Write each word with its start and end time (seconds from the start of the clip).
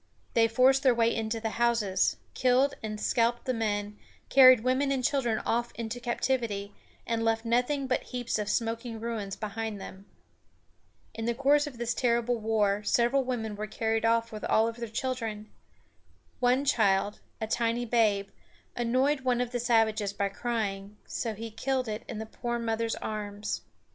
They 0.33 0.47
forced 0.47 0.81
their 0.81 0.95
way 0.95 1.15
into 1.15 1.39
the 1.39 1.51
houses, 1.61 2.17
killed 2.33 2.73
and 2.81 2.99
scalped 2.99 3.45
the 3.45 3.53
men, 3.53 3.99
carried 4.29 4.61
women 4.63 4.91
and 4.91 5.03
children 5.03 5.37
off 5.45 5.71
into 5.75 5.99
captivity, 5.99 6.73
and 7.05 7.23
left 7.23 7.45
nothing 7.45 7.85
but 7.85 8.01
heaps 8.05 8.39
of 8.39 8.49
smoking 8.49 8.99
ruins 8.99 9.35
behind 9.35 9.79
them. 9.79 10.07
In 11.13 11.25
the 11.25 11.35
course 11.35 11.67
of 11.67 11.77
this 11.77 11.93
terrible 11.93 12.39
war, 12.39 12.81
several 12.81 13.23
women 13.23 13.55
were 13.55 13.67
carried 13.67 14.03
off 14.03 14.31
with 14.31 14.43
all 14.45 14.71
their 14.71 14.87
children. 14.87 15.51
One 16.39 16.65
child 16.65 17.19
a 17.39 17.45
tiny 17.45 17.85
babe 17.85 18.29
annoyed 18.75 19.19
one 19.21 19.39
of 19.39 19.51
the 19.51 19.59
savages 19.59 20.13
by 20.13 20.29
crying, 20.29 20.97
so 21.05 21.35
he 21.35 21.51
killed 21.51 21.87
it 21.87 22.01
in 22.07 22.17
the 22.17 22.25
poor 22.25 22.57
mother's 22.57 22.95
arms. 22.95 23.61